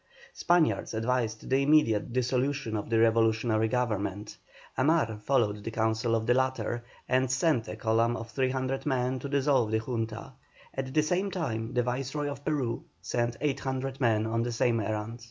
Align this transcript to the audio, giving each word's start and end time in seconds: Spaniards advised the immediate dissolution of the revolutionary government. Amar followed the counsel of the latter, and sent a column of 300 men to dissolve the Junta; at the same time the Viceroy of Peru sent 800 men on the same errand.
Spaniards 0.33 0.95
advised 0.95 1.47
the 1.47 1.61
immediate 1.61 2.11
dissolution 2.11 2.75
of 2.75 2.89
the 2.89 2.97
revolutionary 2.99 3.67
government. 3.67 4.35
Amar 4.75 5.17
followed 5.19 5.63
the 5.63 5.69
counsel 5.69 6.15
of 6.15 6.25
the 6.25 6.33
latter, 6.33 6.83
and 7.07 7.29
sent 7.29 7.67
a 7.67 7.75
column 7.75 8.17
of 8.17 8.31
300 8.31 8.87
men 8.87 9.19
to 9.19 9.29
dissolve 9.29 9.69
the 9.69 9.77
Junta; 9.79 10.33
at 10.73 10.91
the 10.91 11.03
same 11.03 11.29
time 11.29 11.75
the 11.75 11.83
Viceroy 11.83 12.29
of 12.31 12.43
Peru 12.43 12.83
sent 12.99 13.37
800 13.41 14.01
men 14.01 14.25
on 14.25 14.41
the 14.41 14.51
same 14.51 14.79
errand. 14.79 15.19